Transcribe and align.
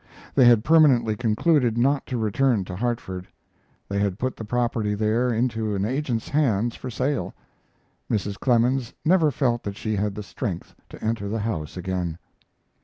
They 0.33 0.45
had 0.45 0.63
permanently 0.63 1.15
concluded 1.15 1.77
not 1.77 2.07
to 2.07 2.17
return 2.17 2.65
to 2.65 2.75
Hartford. 2.75 3.27
They 3.87 3.99
had 3.99 4.17
put 4.17 4.35
the 4.35 4.43
property 4.43 4.95
there 4.95 5.31
into 5.31 5.75
an 5.75 5.85
agent's 5.85 6.29
hands 6.29 6.75
for 6.75 6.89
sale. 6.89 7.35
Mrs. 8.09 8.39
Clemens 8.39 8.95
never 9.05 9.29
felt 9.29 9.61
that 9.61 9.77
she 9.77 9.95
had 9.95 10.15
the 10.15 10.23
strength 10.23 10.73
to 10.89 11.03
enter 11.03 11.29
the 11.29 11.37
house 11.41 11.77
again. 11.77 12.17